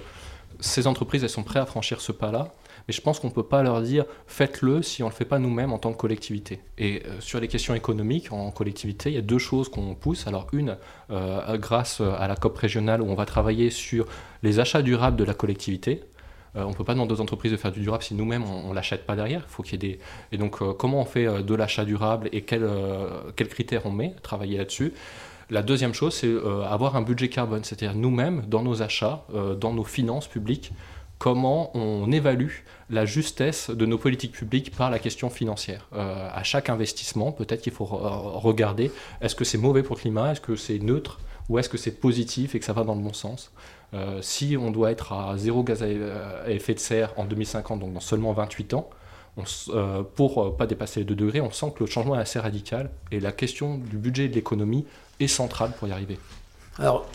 ces 0.60 0.88
entreprises, 0.88 1.24
elles 1.24 1.30
sont 1.30 1.44
prêtes 1.44 1.64
à 1.64 1.66
franchir 1.66 2.02
ce 2.02 2.12
pas-là. 2.12 2.54
Mais 2.90 2.94
je 2.94 3.02
pense 3.02 3.20
qu'on 3.20 3.28
ne 3.28 3.34
peut 3.34 3.44
pas 3.44 3.62
leur 3.62 3.84
dire 3.84 4.04
faites-le 4.26 4.82
si 4.82 5.04
on 5.04 5.06
ne 5.06 5.12
le 5.12 5.16
fait 5.16 5.24
pas 5.24 5.38
nous-mêmes 5.38 5.72
en 5.72 5.78
tant 5.78 5.92
que 5.92 5.98
collectivité. 5.98 6.60
Et 6.80 7.04
euh, 7.06 7.22
sur 7.22 7.40
les 7.40 7.48
questions 7.48 7.76
économiques, 7.76 8.32
en 8.32 8.50
collectivité, 8.50 9.12
il 9.12 9.14
y 9.14 9.20
a 9.20 9.22
deux 9.22 9.38
choses 9.38 9.70
qu'on 9.70 9.94
pousse. 9.94 10.26
Alors 10.26 10.48
une, 10.54 10.76
euh, 11.12 11.56
grâce 11.60 12.02
à 12.02 12.28
la 12.28 12.36
COP 12.36 12.58
régionale 12.58 13.04
où 13.04 13.06
on 13.06 13.14
va 13.14 13.28
travailler 13.28 13.70
sur 13.70 14.08
les 14.42 14.60
achats 14.60 14.82
durables 14.82 15.18
de 15.18 15.24
la 15.24 15.36
collectivité. 15.36 16.02
Euh, 16.56 16.64
on 16.64 16.70
ne 16.70 16.74
peut 16.74 16.84
pas 16.84 16.96
demander 16.96 17.14
aux 17.14 17.22
entreprises 17.22 17.52
de 17.52 17.58
faire 17.58 17.72
du 17.72 17.82
durable 17.82 18.02
si 18.02 18.16
nous-mêmes 18.16 18.44
on 18.44 18.70
ne 18.70 18.74
l'achète 18.74 19.06
pas 19.06 19.16
derrière. 19.16 19.44
Il 19.48 19.52
faut 19.52 19.62
qu'il 19.62 19.74
y 19.74 19.86
ait 19.86 19.90
des... 19.92 20.00
Et 20.32 20.38
donc 20.40 20.58
comment 20.78 21.00
on 21.00 21.06
fait 21.06 21.44
de 21.44 21.54
l'achat 21.54 21.86
durable 21.86 22.28
et 22.32 22.42
quels 22.42 23.50
critères 23.50 23.86
on 23.86 23.92
met, 23.92 24.16
travailler 24.24 24.58
là-dessus. 24.58 24.94
La 25.52 25.62
deuxième 25.62 25.94
chose, 25.94 26.16
c'est 26.16 26.34
avoir 26.68 26.96
un 26.96 27.04
budget 27.04 27.30
carbone, 27.30 27.64
c'est-à-dire 27.64 27.96
nous-mêmes, 27.96 28.46
dans 28.48 28.64
nos 28.64 28.82
achats, 28.82 29.26
dans 29.60 29.74
nos 29.74 29.84
finances 29.84 30.28
publiques, 30.28 30.72
comment 31.20 31.76
on 31.78 32.12
évalue 32.12 32.50
la 32.90 33.06
justesse 33.06 33.70
de 33.70 33.86
nos 33.86 33.98
politiques 33.98 34.32
publiques 34.32 34.76
par 34.76 34.90
la 34.90 34.98
question 34.98 35.30
financière. 35.30 35.88
Euh, 35.94 36.30
à 36.34 36.44
chaque 36.44 36.70
investissement, 36.70 37.32
peut-être 37.32 37.62
qu'il 37.62 37.74
faut 37.74 37.86
regarder 37.86 38.92
est-ce 39.22 39.36
que 39.36 39.44
c'est 39.44 39.58
mauvais 39.58 39.84
pour 39.84 39.98
le 39.98 40.02
climat, 40.02 40.32
est-ce 40.32 40.42
que 40.42 40.56
c'est 40.56 40.80
neutre 40.80 41.20
ou 41.50 41.60
est-ce 41.60 41.70
que 41.70 41.78
c'est 41.78 42.00
positif 42.00 42.56
et 42.56 42.60
que 42.60 42.66
ça 42.66 42.74
va 42.74 42.84
dans 42.84 42.96
le 42.96 43.02
bon 43.02 43.14
sens. 43.14 43.52
Euh, 43.94 44.22
si 44.22 44.56
on 44.58 44.72
doit 44.72 44.92
être 44.92 45.14
à 45.14 45.38
zéro 45.38 45.64
gaz 45.64 45.84
à 45.84 46.50
effet 46.50 46.74
de 46.74 46.80
serre 46.80 47.12
en 47.18 47.26
2050, 47.26 47.80
donc 47.80 47.94
dans 47.94 48.00
seulement 48.00 48.34
28 48.34 48.76
ans, 48.76 48.90
on, 49.36 49.44
euh, 49.70 50.04
pour 50.04 50.56
pas 50.58 50.68
dépasser 50.68 51.02
les 51.02 51.06
2 51.06 51.16
degrés, 51.16 51.42
on 51.42 51.52
sent 51.52 51.74
que 51.76 51.84
le 51.84 51.90
changement 51.90 52.16
est 52.16 52.22
assez 52.22 52.40
radical 52.40 52.92
et 53.12 53.20
la 53.20 53.32
question 53.32 53.78
du 53.78 53.98
budget 53.98 54.26
et 54.26 54.30
de 54.30 54.36
l'économie 54.36 54.86
est 55.20 55.28
centrale 55.28 55.72
pour 55.78 55.88
y 55.88 55.92
arriver. 55.92 56.18
Alors, 56.78 57.08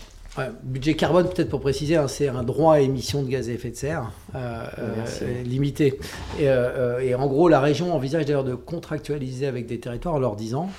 budget 0.63 0.95
carbone, 0.95 1.29
peut-être 1.29 1.49
pour 1.49 1.61
préciser, 1.61 1.97
hein, 1.97 2.09
c'est 2.09 2.29
un 2.29 2.43
droit 2.43 2.75
à 2.75 2.81
émission 2.81 3.23
de 3.23 3.29
gaz 3.29 3.49
à 3.49 3.53
effet 3.53 3.71
de 3.71 3.77
serre 3.77 4.11
euh, 4.35 4.67
euh, 4.79 5.43
limité. 5.45 5.99
Euh, 6.41 6.99
et, 6.99 7.15
en 7.15 7.27
gros, 7.27 7.49
la 7.49 7.61
région 7.61 7.95
envisage 7.95 8.25
d'ailleurs 8.25 8.45
de 8.45 8.55
contractualiser 8.55 9.47
avec 9.47 9.67
des 9.67 9.79
territoires 9.79 10.15
en 10.15 10.19
leur 10.19 10.37
disant, 10.37 10.71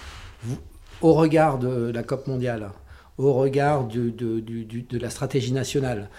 au 1.01 1.13
regard 1.13 1.57
de 1.57 1.91
la 1.91 2.03
COP 2.03 2.27
mondiale, 2.27 2.69
au 3.17 3.33
regard 3.33 3.85
de, 3.85 4.09
de, 4.09 4.97
la 4.97 5.09
stratégie 5.09 5.53
nationale 5.53 6.09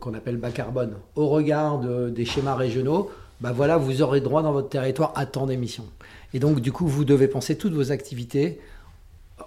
qu'on 0.00 0.14
appelle 0.14 0.36
bas 0.36 0.50
carbone, 0.50 0.94
au 1.14 1.28
regard 1.28 1.78
des 1.78 2.24
schémas 2.26 2.54
régionaux, 2.54 3.10
bah 3.40 3.52
voilà, 3.54 3.76
vous 3.76 4.02
aurez 4.02 4.20
droit 4.20 4.42
dans 4.42 4.52
votre 4.52 4.68
territoire 4.68 5.12
à 5.14 5.26
tant 5.26 5.46
d'émissions. 5.46 5.86
Et 6.34 6.38
donc, 6.38 6.60
du 6.60 6.72
coup, 6.72 6.86
vous 6.86 7.04
devez 7.04 7.28
penser 7.28 7.56
toutes 7.56 7.72
vos 7.72 7.92
activités 7.92 8.60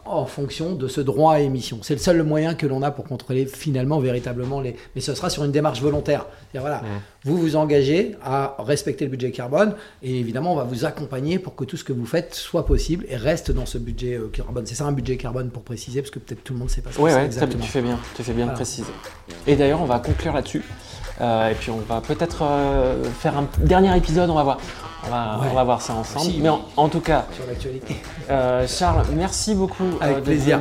en 0.09 0.25
fonction 0.25 0.73
de 0.73 0.87
ce 0.87 1.01
droit 1.01 1.35
à 1.35 1.39
émission. 1.39 1.79
C'est 1.81 1.93
le 1.93 1.99
seul 1.99 2.23
moyen 2.23 2.55
que 2.55 2.65
l'on 2.65 2.81
a 2.81 2.91
pour 2.91 3.05
contrôler 3.05 3.45
finalement, 3.45 3.99
véritablement 3.99 4.61
les. 4.61 4.75
Mais 4.95 5.01
ce 5.01 5.13
sera 5.13 5.29
sur 5.29 5.43
une 5.43 5.51
démarche 5.51 5.81
volontaire. 5.81 6.25
Voilà, 6.53 6.81
vous 7.23 7.37
vous 7.37 7.55
engagez 7.55 8.15
à 8.23 8.55
respecter 8.59 9.05
le 9.05 9.11
budget 9.11 9.31
carbone 9.31 9.75
et 10.01 10.19
évidemment, 10.19 10.53
on 10.53 10.55
va 10.55 10.63
vous 10.63 10.85
accompagner 10.85 11.39
pour 11.39 11.55
que 11.55 11.63
tout 11.63 11.77
ce 11.77 11.83
que 11.83 11.93
vous 11.93 12.05
faites 12.05 12.33
soit 12.33 12.65
possible 12.65 13.05
et 13.09 13.15
reste 13.15 13.51
dans 13.51 13.65
ce 13.65 13.77
budget 13.77 14.15
euh, 14.15 14.29
carbone. 14.31 14.65
C'est 14.65 14.75
ça 14.75 14.85
un 14.85 14.91
budget 14.91 15.17
carbone 15.17 15.49
pour 15.49 15.63
préciser, 15.63 16.01
parce 16.01 16.11
que 16.11 16.19
peut-être 16.19 16.43
tout 16.43 16.53
le 16.53 16.59
monde 16.59 16.69
ne 16.69 16.73
sait 16.73 16.81
pas. 16.81 16.89
Oui, 16.97 17.11
ouais, 17.11 17.29
tu 17.29 17.37
fais 17.39 17.81
bien, 17.81 17.99
tu 18.15 18.23
fais 18.23 18.33
bien 18.33 18.47
de 18.47 18.53
préciser. 18.53 18.91
Et 19.47 19.55
d'ailleurs, 19.55 19.81
on 19.81 19.85
va 19.85 19.99
conclure 19.99 20.33
là-dessus. 20.33 20.63
Euh, 21.21 21.49
et 21.49 21.55
puis 21.55 21.69
on 21.69 21.79
va 21.79 22.01
peut-être 22.01 22.43
euh, 22.43 23.03
faire 23.03 23.37
un 23.37 23.47
dernier 23.59 23.95
épisode, 23.97 24.29
on 24.29 24.35
va 24.35 24.43
voir. 24.43 24.59
On 25.07 25.55
va, 25.55 25.63
voir 25.63 25.81
ça 25.81 25.93
ensemble. 25.93 26.31
Mais 26.39 26.49
en, 26.49 26.89
tout 26.89 26.99
cas, 26.99 27.25
sur 27.33 27.45
l'actualité. 27.47 27.95
Euh, 28.29 28.67
Charles, 28.67 29.05
merci 29.13 29.55
beaucoup. 29.55 29.85
Avec 30.01 30.23
plaisir. 30.23 30.59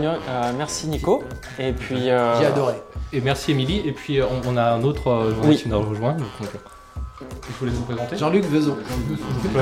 merci 0.56 0.86
Nico. 0.88 1.22
Et 1.58 1.72
puis. 1.72 2.04
J'ai 2.04 2.46
adoré. 2.46 2.74
Et 3.12 3.20
merci 3.20 3.52
Émilie. 3.52 3.82
Et 3.84 3.92
puis 3.92 4.20
on, 4.46 4.56
a 4.56 4.72
un 4.72 4.82
autre 4.82 5.32
journaliste 5.34 5.64
qui 5.64 5.68
nous 5.68 5.76
a 5.76 5.84
rejoint. 5.84 6.16
je 6.40 7.58
voulais 7.58 7.72
vous 7.72 7.84
présenter. 7.84 8.16
Jean-Luc 8.16 8.44
Vezon. 8.44 8.76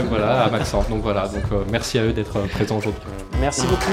voilà, 0.08 0.44
à 0.44 0.50
Maxence. 0.50 0.88
Donc 0.88 1.02
voilà, 1.02 1.28
donc 1.28 1.44
merci 1.70 1.98
à 1.98 2.02
eux 2.02 2.12
d'être 2.12 2.40
présents 2.48 2.78
aujourd'hui. 2.78 3.02
Merci 3.40 3.66
beaucoup. 3.66 3.92